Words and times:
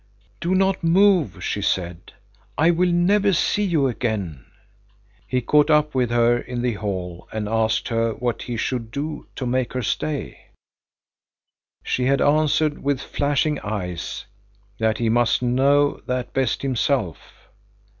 "Do 0.39 0.55
not 0.55 0.83
move!" 0.83 1.43
she 1.43 1.61
said. 1.61 2.13
"I 2.57 2.71
will 2.71 2.91
never 2.91 3.33
see 3.33 3.61
you 3.61 3.85
again." 3.85 4.45
He 5.27 5.41
caught 5.41 5.69
up 5.69 5.93
with 5.93 6.09
her 6.09 6.39
in 6.39 6.63
the 6.63 6.73
hall 6.73 7.29
and 7.31 7.47
asked 7.47 7.89
her 7.89 8.13
what 8.13 8.41
he 8.41 8.57
should 8.57 8.89
do 8.89 9.27
to 9.35 9.45
make 9.45 9.73
her 9.73 9.83
stay. 9.83 10.47
She 11.83 12.05
had 12.05 12.19
answered 12.19 12.81
with 12.81 12.99
flashing 12.99 13.59
eyes 13.59 14.25
that 14.79 14.97
he 14.97 15.07
must 15.07 15.43
know 15.43 16.01
that 16.07 16.33
best 16.33 16.63
himself. 16.63 17.19